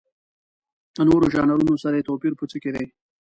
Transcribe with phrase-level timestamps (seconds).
[0.95, 2.85] د نورو ژانرونو سره یې توپیر په څه کې دی؟